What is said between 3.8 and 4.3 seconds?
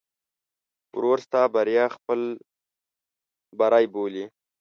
بولي.